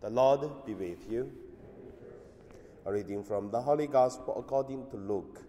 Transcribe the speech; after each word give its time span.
The 0.00 0.10
Lord 0.10 0.64
be 0.64 0.74
with 0.74 1.10
you. 1.10 1.32
A 2.86 2.92
reading 2.92 3.24
from 3.24 3.50
the 3.50 3.60
Holy 3.60 3.86
Gospel 3.86 4.38
according 4.38 4.88
to 4.90 4.96
Luke. 4.96 5.42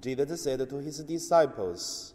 Jesus 0.00 0.42
said 0.42 0.68
to 0.68 0.76
his 0.76 0.98
disciples, 1.00 2.14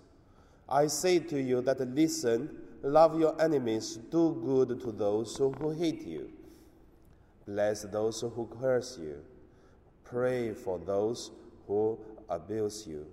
I 0.67 0.87
say 0.87 1.19
to 1.19 1.41
you 1.41 1.61
that 1.61 1.79
listen, 1.79 2.49
love 2.81 3.19
your 3.19 3.39
enemies, 3.41 3.97
do 4.11 4.39
good 4.43 4.79
to 4.81 4.91
those 4.91 5.35
who 5.37 5.71
hate 5.71 6.05
you, 6.05 6.31
bless 7.47 7.83
those 7.83 8.21
who 8.21 8.49
curse 8.59 8.99
you, 9.01 9.23
pray 10.03 10.53
for 10.53 10.77
those 10.79 11.31
who 11.67 11.97
abuse 12.29 12.85
you. 12.87 13.07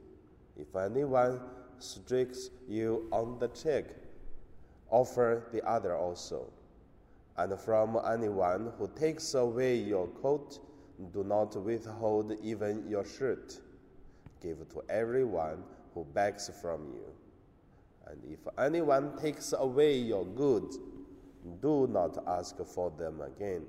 If 0.57 0.75
anyone 0.77 1.41
strikes 1.79 2.51
you 2.69 3.09
on 3.11 3.39
the 3.39 3.49
cheek, 3.49 3.87
offer 4.91 5.49
the 5.53 5.67
other 5.69 5.97
also. 5.97 6.51
And 7.37 7.59
from 7.59 7.99
anyone 8.07 8.73
who 8.79 8.89
takes 8.99 9.35
away 9.35 9.77
your 9.77 10.09
coat, 10.09 10.59
do 11.13 11.25
not 11.25 11.57
withhold 11.57 12.37
even 12.43 12.85
your 12.89 13.05
shirt. 13.05 13.59
Give 14.43 14.69
to 14.71 14.83
everyone 14.89 15.63
who 15.95 16.05
begs 16.05 16.51
from 16.61 16.87
you. 16.93 17.07
And 18.07 18.21
if 18.31 18.41
anyone 18.59 19.17
takes 19.19 19.55
away 19.57 19.97
your 19.97 20.25
goods, 20.25 20.79
do 21.63 21.87
not 21.87 22.23
ask 22.27 22.57
for 22.65 22.91
them 22.91 23.21
again. 23.21 23.63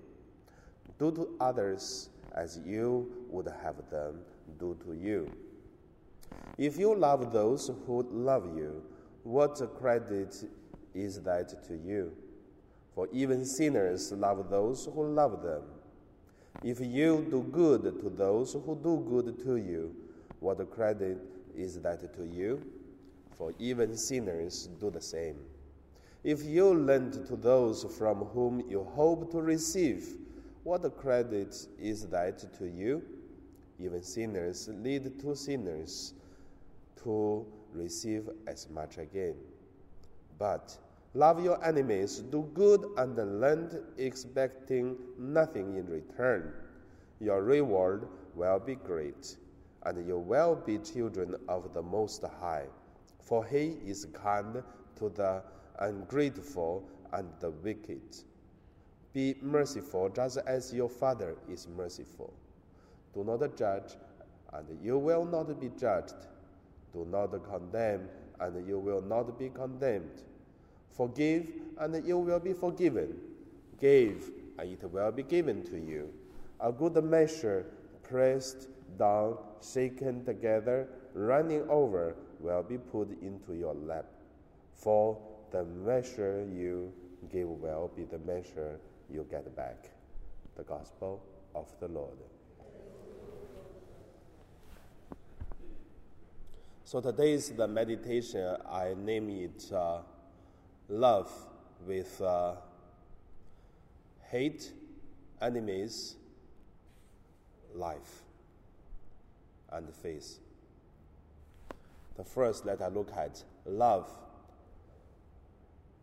Do 1.00 1.12
to 1.12 1.36
others 1.40 2.10
as 2.34 2.60
you 2.66 3.12
would 3.30 3.48
have 3.64 3.90
them 3.90 4.20
do 4.60 4.78
to 4.86 4.94
you. 4.94 5.32
If 6.58 6.78
you 6.78 6.96
love 6.96 7.32
those 7.32 7.72
who 7.86 8.06
love 8.12 8.46
you, 8.56 8.84
what 9.24 9.62
credit 9.80 10.44
is 10.94 11.22
that 11.22 11.64
to 11.68 11.76
you? 11.76 12.12
For 12.94 13.08
even 13.12 13.46
sinners 13.46 14.12
love 14.12 14.50
those 14.50 14.86
who 14.86 15.08
love 15.08 15.42
them. 15.44 15.64
If 16.64 16.80
you 16.80 17.26
do 17.30 17.44
good 17.52 18.02
to 18.02 18.10
those 18.10 18.54
who 18.54 18.78
do 18.84 19.06
good 19.10 19.44
to 19.46 19.56
you, 19.56 19.96
what 20.40 20.70
credit 20.72 21.18
is 21.56 21.80
that 21.80 22.14
to 22.16 22.26
you? 22.26 22.62
For 23.38 23.54
even 23.60 23.98
sinners 23.98 24.68
do 24.80 24.92
the 24.92 25.02
same. 25.02 25.38
If 26.24 26.44
you 26.44 26.74
lend 26.74 27.14
to 27.28 27.36
those 27.36 27.84
from 27.98 28.26
whom 28.26 28.64
you 28.70 28.84
hope 28.84 29.32
to 29.32 29.42
receive, 29.42 30.18
what 30.64 30.96
credit 30.98 31.56
is 31.80 32.06
that 32.08 32.54
to 32.60 32.68
you? 32.68 33.02
Even 33.80 34.04
sinners 34.04 34.70
lead 34.72 35.20
to 35.22 35.36
sinners 35.36 36.14
to 37.04 37.46
receive 37.74 38.30
as 38.46 38.70
much 38.70 39.00
again. 39.00 39.36
But 40.42 40.76
love 41.14 41.44
your 41.44 41.64
enemies, 41.64 42.18
do 42.18 42.50
good 42.56 42.84
and 42.98 43.40
lend, 43.40 43.80
expecting 44.00 44.98
nothing 45.20 45.76
in 45.76 45.86
return. 45.86 46.52
Your 47.20 47.44
reward 47.44 48.08
will 48.34 48.58
be 48.58 48.74
great, 48.74 49.38
and 49.86 50.04
you 50.08 50.18
will 50.18 50.56
be 50.56 50.80
children 50.80 51.36
of 51.48 51.76
the 51.76 51.84
Most 51.84 52.24
High. 52.40 52.66
For 53.20 53.46
he 53.46 53.78
is 53.86 54.08
kind 54.14 54.64
to 54.96 55.10
the 55.10 55.44
ungrateful 55.78 56.90
and 57.14 57.30
the 57.40 57.52
wicked. 57.52 58.02
Be 59.14 59.36
merciful 59.44 60.10
just 60.10 60.40
as 60.48 60.74
your 60.74 60.90
Father 60.90 61.36
is 61.52 61.68
merciful. 61.68 62.34
Do 63.14 63.24
not 63.24 63.56
judge, 63.56 63.96
and 64.54 64.66
you 64.82 64.98
will 64.98 65.24
not 65.24 65.60
be 65.62 65.70
judged. 65.80 66.16
Do 66.94 67.06
not 67.06 67.32
condemn, 67.44 68.10
and 68.40 68.68
you 68.68 68.80
will 68.80 69.04
not 69.04 69.38
be 69.38 69.50
condemned. 69.50 70.24
Forgive, 70.92 71.48
and 71.80 72.06
you 72.06 72.18
will 72.18 72.40
be 72.40 72.54
forgiven. 72.54 73.16
Give, 73.80 74.30
and 74.60 74.70
it 74.70 74.84
will 74.84 75.12
be 75.12 75.24
given 75.24 75.64
to 75.64 75.78
you. 75.78 76.10
A 76.60 76.72
good 76.72 77.04
measure, 77.04 77.66
pressed 78.04 78.68
down, 79.00 79.38
shaken 79.62 80.24
together, 80.26 80.88
running 81.14 81.68
over, 81.70 82.16
will 82.40 82.64
be 82.64 82.78
put 82.78 83.10
into 83.22 83.54
your 83.54 83.74
lap. 83.74 84.06
For 84.76 85.18
the 85.52 85.64
measure 85.64 86.46
you 86.52 86.92
give 87.32 87.48
will 87.48 87.92
be 87.96 88.04
the 88.04 88.20
measure 88.20 88.80
you 89.10 89.26
get 89.30 89.56
back. 89.56 89.90
The 90.56 90.64
Gospel 90.64 91.24
of 91.56 91.68
the 91.80 91.88
Lord. 91.88 92.18
So 96.84 97.00
today's 97.00 97.50
the 97.52 97.68
meditation. 97.68 98.58
I 98.70 98.96
name 98.98 99.30
it 99.30 99.72
uh, 99.74 100.00
"Love 100.92 101.32
with 101.88 102.22
uh, 102.22 102.56
Hate, 104.30 104.74
Enemies, 105.42 106.16
Life, 107.74 108.24
and 109.72 109.90
Faith." 109.96 110.40
The 112.18 112.26
first, 112.26 112.66
let 112.66 112.82
us 112.82 112.94
look 112.94 113.10
at 113.16 113.42
love 113.66 114.12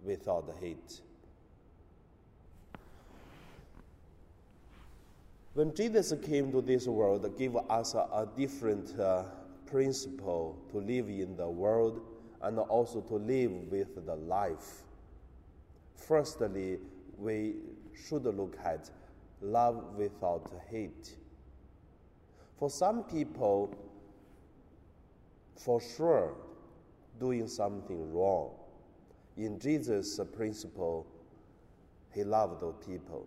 without 0.02 0.48
hate. 0.58 1.00
When 5.52 5.74
Jesus 5.74 6.14
came 6.22 6.50
to 6.52 6.62
this 6.62 6.86
world, 6.86 7.36
gave 7.36 7.56
us 7.56 7.94
a, 7.94 7.98
a 7.98 8.28
different 8.36 8.98
uh, 8.98 9.24
principle 9.66 10.56
to 10.70 10.78
live 10.78 11.10
in 11.10 11.36
the 11.36 11.48
world 11.48 12.00
and 12.42 12.58
also 12.58 13.00
to 13.00 13.14
live 13.14 13.50
with 13.70 14.04
the 14.06 14.14
life. 14.14 14.82
Firstly, 15.94 16.78
we 17.16 17.54
should 18.06 18.24
look 18.24 18.56
at 18.64 18.90
love 19.40 19.96
without 19.96 20.50
hate. 20.70 21.16
For 22.58 22.70
some 22.70 23.04
people, 23.04 23.74
for 25.56 25.80
sure, 25.80 26.34
doing 27.18 27.48
something 27.48 28.12
wrong. 28.12 28.50
In 29.36 29.58
Jesus' 29.58 30.20
principle, 30.36 31.06
he 32.12 32.24
loved 32.24 32.60
those 32.60 32.74
people. 32.84 33.26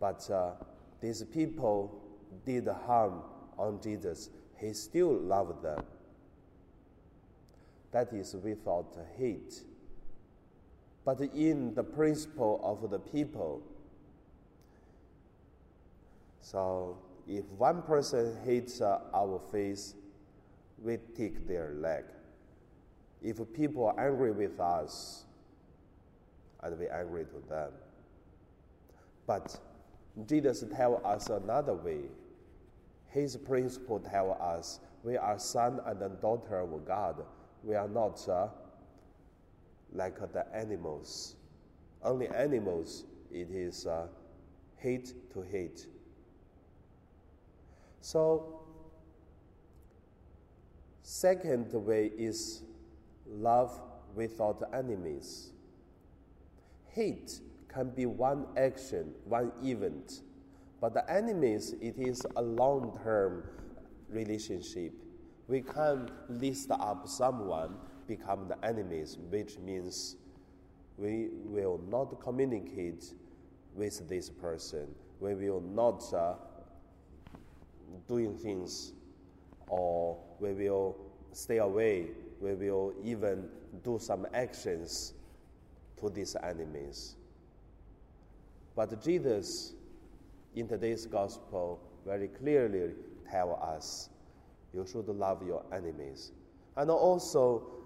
But 0.00 0.28
uh, 0.30 0.52
these 1.00 1.22
people 1.24 2.02
did 2.44 2.66
harm 2.86 3.22
on 3.58 3.80
Jesus, 3.80 4.30
he 4.56 4.72
still 4.72 5.12
loved 5.12 5.62
them. 5.62 5.84
That 7.92 8.12
is 8.12 8.34
without 8.42 8.96
hate. 9.16 9.62
But 11.04 11.20
in 11.20 11.74
the 11.74 11.82
principle 11.82 12.60
of 12.62 12.90
the 12.90 12.98
people, 12.98 13.62
so 16.40 16.98
if 17.28 17.44
one 17.58 17.82
person 17.82 18.36
hates 18.44 18.80
our 18.80 19.40
face, 19.50 19.94
we 20.82 20.98
take 21.16 21.46
their 21.46 21.74
leg. 21.78 22.04
If 23.22 23.40
people 23.52 23.86
are 23.86 24.06
angry 24.06 24.32
with 24.32 24.58
us, 24.58 25.24
and 26.62 26.78
we 26.78 26.88
angry 26.88 27.24
to 27.24 27.48
them. 27.48 27.72
But 29.26 29.58
Jesus 30.26 30.64
tell 30.74 31.00
us 31.04 31.28
another 31.28 31.74
way 31.74 32.02
his 33.12 33.36
principle 33.36 34.00
tell 34.00 34.38
us 34.40 34.80
we 35.04 35.16
are 35.16 35.38
son 35.38 35.80
and 35.86 36.20
daughter 36.20 36.60
of 36.60 36.86
God. 36.86 37.22
We 37.62 37.74
are 37.74 37.88
not 37.88 38.28
uh, 38.28 38.48
like 39.92 40.18
the 40.32 40.46
animals. 40.54 41.36
Only 42.02 42.28
animals, 42.28 43.04
it 43.30 43.50
is 43.50 43.86
uh, 43.86 44.06
hate 44.76 45.14
to 45.32 45.42
hate. 45.42 45.86
So, 48.00 48.60
second 51.02 51.72
way 51.72 52.10
is 52.18 52.62
love 53.28 53.80
without 54.14 54.62
enemies. 54.74 55.52
Hate 56.88 57.40
can 57.68 57.90
be 57.90 58.06
one 58.06 58.46
action, 58.56 59.14
one 59.24 59.52
event 59.62 60.22
but 60.82 60.94
the 60.94 61.08
enemies, 61.08 61.76
it 61.80 61.94
is 61.96 62.26
a 62.34 62.42
long 62.42 62.98
term 63.04 63.44
relationship. 64.10 64.92
We 65.48 65.60
can 65.60 66.10
list 66.28 66.70
up 66.70 67.08
someone 67.08 67.76
become 68.06 68.48
the 68.48 68.64
enemies, 68.64 69.18
which 69.30 69.58
means 69.58 70.16
we 70.98 71.28
will 71.44 71.80
not 71.88 72.20
communicate 72.20 73.14
with 73.74 74.08
this 74.08 74.28
person. 74.30 74.86
We 75.20 75.34
will 75.34 75.60
not 75.60 76.12
uh, 76.12 76.34
doing 78.08 78.36
things, 78.36 78.92
or 79.68 80.18
we 80.40 80.52
will 80.52 80.96
stay 81.32 81.58
away. 81.58 82.08
We 82.40 82.54
will 82.54 82.92
even 83.02 83.48
do 83.84 83.98
some 84.00 84.26
actions 84.34 85.14
to 86.00 86.10
these 86.10 86.36
enemies. 86.42 87.16
But 88.74 89.02
Jesus 89.02 89.74
in 90.54 90.68
today's 90.68 91.06
gospel 91.06 91.80
very 92.04 92.28
clearly 92.28 92.90
tell 93.30 93.58
us 93.62 94.10
you 94.72 94.86
should 94.86 95.08
love 95.08 95.46
your 95.46 95.64
enemies. 95.72 96.32
And 96.76 96.90
also, 96.90 97.82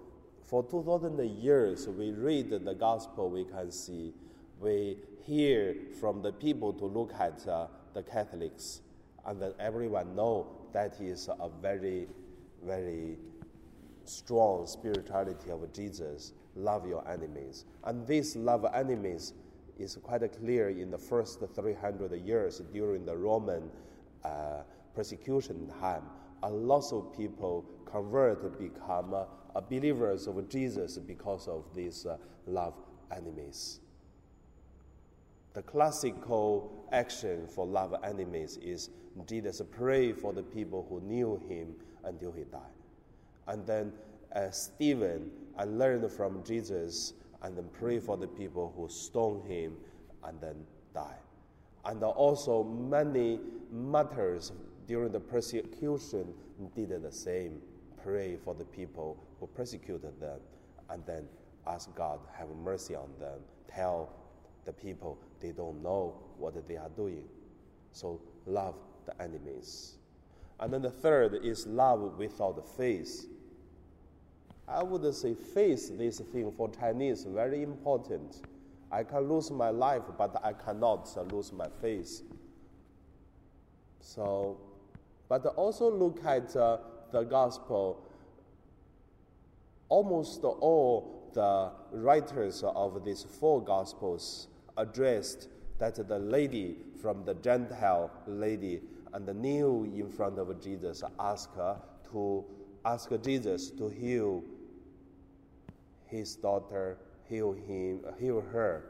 For 0.47 0.63
2000 0.63 1.19
years, 1.41 1.89
we 1.89 2.11
read 2.11 2.51
the 2.51 2.73
gospel, 2.73 3.29
we 3.29 3.43
can 3.43 3.69
see, 3.69 4.13
we 4.61 4.97
hear 5.25 5.75
from 5.99 6.21
the 6.21 6.31
people 6.31 6.71
to 6.71 6.85
look 6.85 7.11
at 7.19 7.45
uh, 7.45 7.67
the 7.93 8.01
Catholics, 8.01 8.79
and 9.25 9.41
then 9.41 9.51
everyone 9.59 10.15
know 10.15 10.47
that 10.71 11.01
is 11.01 11.27
a 11.27 11.49
very, 11.61 12.07
very 12.65 13.17
strong 14.05 14.65
spirituality 14.65 15.51
of 15.51 15.73
Jesus. 15.73 16.31
Love 16.55 16.87
your 16.87 17.05
enemies. 17.09 17.65
And 17.83 18.07
this 18.07 18.37
love 18.37 18.65
enemies 18.73 19.33
is 19.77 19.97
quite 20.01 20.21
clear 20.39 20.69
in 20.69 20.91
the 20.91 20.97
first 20.97 21.41
300 21.55 22.13
years 22.21 22.61
during 22.71 23.05
the 23.05 23.17
Roman 23.17 23.69
uh, 24.23 24.61
persecution 24.95 25.69
time. 25.81 26.03
A 26.43 26.49
lot 26.49 26.91
of 26.91 27.15
people 27.15 27.65
convert, 27.85 28.59
become 28.59 29.13
uh, 29.13 29.25
believers 29.61 30.27
of 30.27 30.47
Jesus 30.49 30.97
because 30.97 31.47
of 31.47 31.63
these 31.75 32.05
uh, 32.05 32.17
love 32.45 32.75
enemies. 33.15 33.79
The 35.53 35.63
classical 35.63 36.87
action 36.91 37.47
for 37.47 37.65
love 37.65 37.95
enemies 38.03 38.57
is 38.61 38.89
Jesus 39.27 39.61
pray 39.71 40.13
for 40.13 40.31
the 40.33 40.43
people 40.43 40.85
who 40.87 41.01
knew 41.01 41.41
him 41.49 41.73
until 42.03 42.31
he 42.31 42.43
died. 42.43 42.61
And 43.47 43.65
then 43.65 43.93
uh, 44.35 44.51
Stephen 44.51 45.31
and 45.57 45.79
learned 45.79 46.11
from 46.11 46.43
Jesus 46.43 47.13
and 47.41 47.57
then 47.57 47.67
pray 47.73 47.99
for 47.99 48.17
the 48.17 48.27
people 48.27 48.73
who 48.75 48.87
stoned 48.89 49.49
him 49.49 49.73
and 50.23 50.39
then 50.39 50.55
die. 50.93 51.17
And 51.85 52.03
also 52.03 52.63
many 52.63 53.39
martyrs 53.71 54.51
during 54.87 55.11
the 55.11 55.19
persecution 55.19 56.33
did 56.75 56.89
the 57.01 57.11
same. 57.11 57.61
Pray 58.01 58.37
for 58.43 58.55
the 58.55 58.63
people 58.65 59.17
who 59.39 59.47
persecuted 59.47 60.19
them 60.19 60.39
and 60.89 61.05
then 61.05 61.27
ask 61.67 61.93
God 61.95 62.19
have 62.37 62.47
mercy 62.63 62.95
on 62.95 63.09
them. 63.19 63.39
Tell 63.67 64.09
the 64.65 64.71
people 64.71 65.17
they 65.41 65.51
don't 65.51 65.83
know 65.83 66.15
what 66.37 66.67
they 66.67 66.77
are 66.77 66.89
doing. 66.95 67.25
So 67.91 68.21
love 68.45 68.75
the 69.05 69.21
enemies. 69.21 69.95
And 70.59 70.73
then 70.73 70.81
the 70.81 70.91
third 70.91 71.39
is 71.43 71.67
love 71.67 72.17
without 72.17 72.65
faith. 72.77 73.27
I 74.67 74.83
would 74.83 75.13
say 75.15 75.33
face 75.33 75.89
this 75.89 76.19
thing 76.19 76.51
for 76.57 76.69
Chinese 76.69 77.25
very 77.25 77.63
important. 77.63 78.41
I 78.91 79.03
can 79.03 79.29
lose 79.29 79.51
my 79.51 79.69
life, 79.69 80.03
but 80.17 80.39
I 80.43 80.53
cannot 80.53 81.09
lose 81.31 81.51
my 81.51 81.67
faith. 81.81 82.21
So, 83.99 84.57
but 85.29 85.45
also 85.45 85.91
look 85.91 86.23
at 86.25 86.55
uh, 86.55 86.77
the 87.11 87.23
gospel. 87.23 88.03
Almost 89.89 90.43
all 90.43 91.29
the 91.33 91.71
writers 91.91 92.63
of 92.63 93.03
these 93.05 93.25
four 93.39 93.61
gospels 93.61 94.47
addressed 94.77 95.49
that 95.79 95.95
the 96.07 96.19
lady 96.19 96.77
from 97.01 97.23
the 97.23 97.35
Gentile 97.35 98.11
lady 98.25 98.81
and 99.13 99.25
the 99.25 99.33
kneel 99.33 99.83
in 99.83 100.09
front 100.09 100.37
of 100.37 100.61
Jesus, 100.61 101.03
ask 101.19 101.53
her 101.55 101.77
to 102.11 102.43
ask 102.85 103.09
Jesus 103.23 103.69
to 103.71 103.89
heal 103.89 104.43
his 106.05 106.35
daughter, 106.35 106.97
heal 107.29 107.53
him, 107.53 108.01
heal 108.19 108.41
her, 108.41 108.83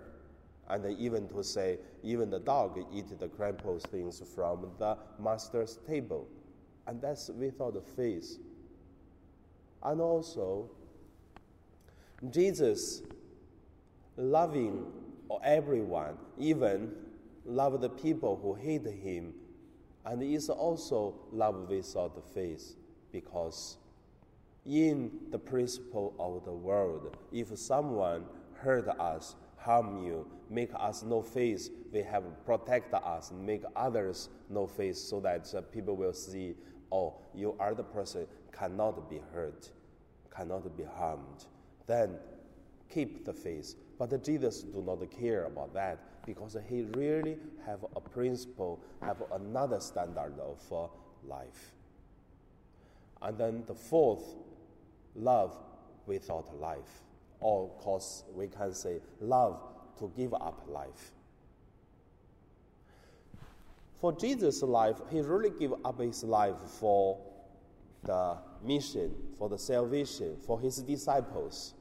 and 0.69 0.86
even 1.00 1.28
to 1.30 1.44
say, 1.44 1.80
even 2.04 2.30
the 2.30 2.40
dog 2.40 2.78
eat 2.94 3.18
the 3.19 3.28
crumpled 3.28 3.84
things 3.84 4.22
from 4.36 4.68
the 4.80 4.98
master's 5.19 5.80
table, 5.88 6.28
and 6.88 7.02
that's 7.02 7.30
without 7.30 7.81
faith. 7.96 8.38
And 9.84 10.02
also, 10.02 10.69
Jesus 12.30 13.02
loving 14.18 14.86
everyone, 15.44 16.18
even 16.38 16.92
love 17.46 17.80
the 17.80 17.90
people 17.90 18.40
who 18.42 18.54
hate 18.54 18.86
him, 18.86 19.34
and 20.06 20.24
is 20.24 20.50
also 20.50 21.16
love 21.31 21.70
without 21.70 22.24
faith, 22.34 22.75
because 23.12 23.78
in 24.66 25.12
the 25.31 25.40
principle 25.40 26.13
of 26.20 26.44
the 26.44 26.52
world. 26.52 27.16
If 27.31 27.58
someone 27.58 28.25
hurt 28.56 28.88
us, 29.00 29.36
harm 29.68 30.02
you, 30.06 30.25
make 30.50 30.72
us 30.74 31.04
no 31.04 31.22
face, 31.22 31.69
we 31.92 32.02
have 32.02 32.24
protect 32.46 32.94
us, 32.94 33.34
make 33.46 33.64
others 33.75 34.30
no 34.50 34.66
face, 34.66 34.98
so 34.98 35.19
that 35.19 35.54
uh, 35.54 35.62
people 35.62 35.96
will 35.98 36.14
see, 36.14 36.56
oh, 36.92 37.16
you 37.36 37.54
are 37.60 37.75
the 37.75 37.84
person 37.84 38.25
cannot 38.58 39.10
be 39.10 39.19
hurt, 39.34 39.69
cannot 40.34 40.75
be 40.78 40.84
harmed. 40.84 41.46
Then 41.86 42.16
keep 42.90 43.25
the 43.25 43.34
faith. 43.34 43.75
But 44.00 44.24
Jesus 44.24 44.62
do 44.62 44.81
not 44.81 45.00
care 45.12 45.46
about 45.46 45.74
that 45.74 46.25
because 46.25 46.56
he 46.70 46.84
really 46.96 47.38
have 47.66 47.86
a 47.96 48.00
principle, 48.00 48.80
have 49.02 49.18
another 49.34 49.81
standard 49.81 50.34
of 50.40 50.62
uh, 50.72 50.88
life. 51.28 51.74
And 53.22 53.38
then 53.38 53.63
the 53.68 53.75
fourth 53.75 54.24
love 55.16 55.58
without 56.06 56.58
life. 56.60 57.02
Or, 57.39 57.66
of 57.66 57.78
course, 57.78 58.24
we 58.34 58.48
can 58.48 58.74
say 58.74 59.00
love 59.19 59.60
to 60.00 60.12
give 60.16 60.34
up 60.34 60.63
life. 60.68 61.12
For 64.00 64.12
Jesus' 64.12 64.62
life, 64.62 64.98
he 65.10 65.22
really 65.22 65.50
gave 65.50 65.74
up 65.84 66.00
his 66.00 66.24
life 66.24 66.56
for 66.80 67.19
the 68.04 68.38
mission, 68.63 69.13
for 69.38 69.50
the 69.50 69.57
salvation, 69.57 70.38
for 70.45 70.60
his 70.60 70.78
disciples. 70.78 71.74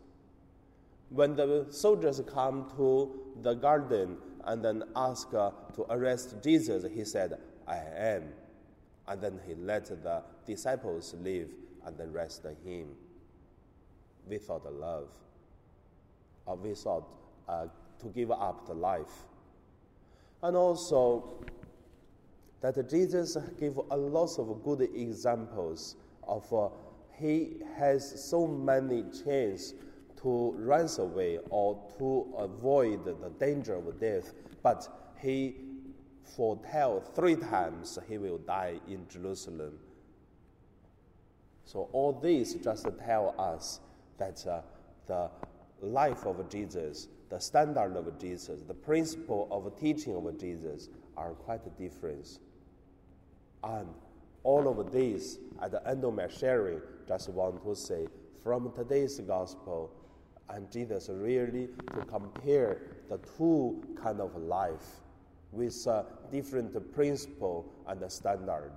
When 1.10 1.36
the 1.36 1.66
soldiers 1.70 2.20
come 2.26 2.70
to 2.76 3.14
the 3.42 3.54
garden 3.54 4.16
and 4.44 4.64
then 4.64 4.82
ask 4.94 5.32
uh, 5.34 5.50
to 5.74 5.82
arrest 5.90 6.36
Jesus, 6.42 6.84
he 6.92 7.04
said, 7.04 7.38
I 7.66 7.78
am. 7.96 8.24
And 9.08 9.20
then 9.20 9.40
he 9.46 9.54
let 9.54 9.86
the 9.86 10.22
disciples 10.46 11.14
leave 11.20 11.50
and 11.84 11.96
then 11.96 12.10
arrest 12.10 12.44
him 12.64 12.88
without 14.26 14.72
love, 14.72 15.08
or 16.46 16.56
without 16.56 17.08
uh, 17.48 17.66
to 18.00 18.06
give 18.08 18.30
up 18.30 18.66
the 18.66 18.74
life. 18.74 19.24
And 20.42 20.56
also, 20.56 21.44
that 22.60 22.88
Jesus 22.88 23.36
gave 23.58 23.76
a 23.90 23.96
lot 23.96 24.38
of 24.38 24.62
good 24.64 24.80
examples 24.80 25.96
of 26.26 26.52
uh, 26.52 26.68
he 27.18 27.56
has 27.76 28.28
so 28.28 28.46
many 28.46 29.02
chances 29.02 29.74
to 30.22 30.52
run 30.58 30.88
away 30.98 31.38
or 31.50 31.80
to 31.98 32.34
avoid 32.36 33.04
the 33.04 33.30
danger 33.38 33.74
of 33.74 34.00
death, 34.00 34.32
but 34.62 35.12
he 35.20 35.56
foretell 36.36 37.00
three 37.00 37.36
times 37.36 37.98
he 38.08 38.18
will 38.18 38.38
die 38.38 38.80
in 38.88 39.06
Jerusalem. 39.08 39.78
So 41.64 41.88
all 41.92 42.12
this 42.12 42.54
just 42.54 42.86
tell 43.04 43.34
us 43.38 43.80
that 44.18 44.44
uh, 44.46 44.60
the 45.06 45.30
life 45.82 46.24
of 46.26 46.48
Jesus, 46.48 47.08
the 47.28 47.38
standard 47.38 47.96
of 47.96 48.18
Jesus, 48.18 48.62
the 48.62 48.74
principle 48.74 49.48
of 49.50 49.78
teaching 49.78 50.14
of 50.14 50.38
Jesus 50.38 50.88
are 51.16 51.32
quite 51.32 51.76
different. 51.78 52.38
And 53.64 53.88
all 54.42 54.68
of 54.68 54.92
this, 54.92 55.38
at 55.60 55.72
the 55.72 55.86
end 55.88 56.04
of 56.04 56.14
my 56.14 56.28
sharing, 56.28 56.80
just 57.08 57.28
want 57.30 57.62
to 57.64 57.74
say 57.74 58.06
from 58.42 58.72
today's 58.72 59.18
gospel, 59.20 59.90
and 60.48 60.70
Jesus 60.70 61.08
really 61.12 61.68
to 61.94 62.04
compare 62.06 62.80
the 63.08 63.18
two 63.36 63.82
kind 64.00 64.20
of 64.20 64.36
life 64.36 65.00
with 65.50 65.86
different 66.30 66.94
principle 66.94 67.66
and 67.88 68.10
standard. 68.10 68.72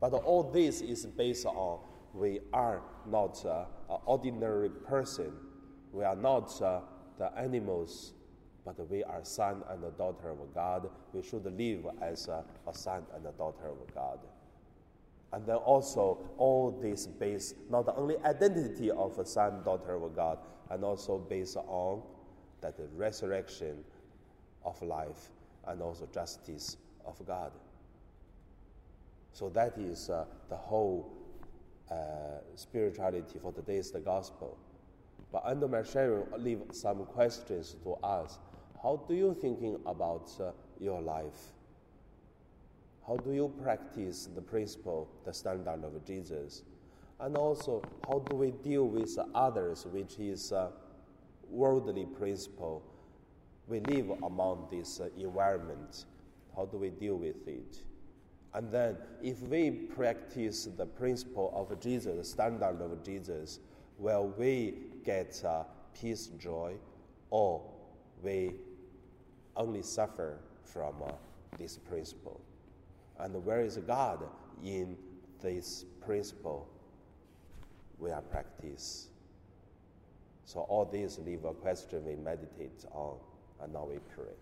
But 0.00 0.12
all 0.12 0.44
this 0.44 0.80
is 0.80 1.06
based 1.06 1.46
on 1.46 1.80
we 2.14 2.40
are 2.52 2.82
not 3.06 3.44
uh, 3.44 3.64
an 3.90 3.98
ordinary 4.06 4.70
person. 4.70 5.32
We 5.92 6.04
are 6.04 6.16
not 6.16 6.60
uh, 6.60 6.80
the 7.18 7.36
animals, 7.36 8.12
but 8.64 8.88
we 8.90 9.02
are 9.04 9.24
son 9.24 9.62
and 9.70 9.82
daughter 9.96 10.30
of 10.30 10.54
God. 10.54 10.90
We 11.12 11.22
should 11.22 11.44
live 11.44 11.86
as 12.02 12.28
a, 12.28 12.44
a 12.66 12.74
son 12.74 13.02
and 13.14 13.26
a 13.26 13.32
daughter 13.32 13.68
of 13.68 13.94
God. 13.94 14.18
And 15.32 15.44
then 15.44 15.56
also 15.56 16.18
all 16.38 16.70
this 16.70 17.06
based 17.06 17.54
not 17.70 17.92
only 17.96 18.16
identity 18.24 18.90
of 18.90 19.18
a 19.18 19.24
son, 19.24 19.62
daughter 19.62 19.94
of 19.94 20.16
God, 20.16 20.38
and 20.70 20.84
also 20.84 21.18
based 21.18 21.56
on 21.56 22.02
that 22.60 22.76
the 22.76 22.86
resurrection 22.96 23.84
of 24.64 24.80
life 24.82 25.30
and 25.66 25.82
also 25.82 26.08
justice 26.12 26.76
of 27.06 27.24
God. 27.26 27.52
So 29.32 29.48
that 29.50 29.78
is 29.78 30.10
uh, 30.10 30.24
the 30.48 30.56
whole 30.56 31.12
uh, 31.90 31.94
spirituality 32.56 33.38
for 33.40 33.52
today 33.52 33.76
is 33.76 33.90
the 33.90 34.00
gospel. 34.00 34.58
But 35.32 35.42
under 35.44 35.68
my 35.68 35.82
sharing, 35.82 36.24
leave 36.38 36.62
some 36.72 37.04
questions 37.04 37.76
to 37.84 37.94
us. 38.02 38.38
How 38.82 39.02
do 39.08 39.14
you 39.14 39.34
thinking 39.34 39.78
about 39.86 40.30
uh, 40.40 40.52
your 40.78 41.00
life? 41.00 41.52
How 43.06 43.16
do 43.16 43.32
you 43.32 43.52
practice 43.62 44.28
the 44.34 44.40
principle, 44.40 45.08
the 45.24 45.32
standard 45.32 45.84
of 45.84 46.04
Jesus? 46.04 46.62
And 47.20 47.36
also, 47.36 47.82
how 48.06 48.20
do 48.20 48.36
we 48.36 48.52
deal 48.52 48.86
with 48.86 49.18
others, 49.34 49.86
which 49.86 50.18
is 50.18 50.52
a 50.52 50.70
worldly 51.50 52.06
principle? 52.06 52.82
We 53.66 53.80
live 53.80 54.10
among 54.22 54.68
this 54.70 55.00
environment. 55.16 56.04
How 56.54 56.66
do 56.66 56.78
we 56.78 56.90
deal 56.90 57.16
with 57.16 57.46
it? 57.48 57.82
And 58.54 58.70
then, 58.70 58.96
if 59.22 59.40
we 59.42 59.70
practice 59.70 60.68
the 60.76 60.86
principle 60.86 61.52
of 61.54 61.78
Jesus, 61.80 62.16
the 62.16 62.24
standard 62.24 62.80
of 62.80 63.02
Jesus, 63.04 63.60
will 63.98 64.32
we 64.38 64.74
get 65.08 65.42
uh, 65.42 65.62
peace, 65.98 66.26
joy, 66.38 66.74
or 67.30 67.62
we 68.22 68.52
only 69.56 69.80
suffer 69.80 70.36
from 70.62 71.02
uh, 71.02 71.12
this 71.56 71.78
principle? 71.78 72.42
And 73.18 73.42
where 73.42 73.62
is 73.62 73.78
God 73.78 74.24
in 74.62 74.98
this 75.40 75.86
principle 76.04 76.68
we 77.98 78.10
are 78.10 78.20
practice? 78.20 79.08
So 80.44 80.60
all 80.60 80.84
these 80.84 81.18
leave 81.24 81.46
a 81.46 81.54
question 81.54 82.04
we 82.04 82.14
meditate 82.14 82.84
on, 82.92 83.16
and 83.62 83.72
now 83.72 83.86
we 83.90 84.00
pray. 84.14 84.36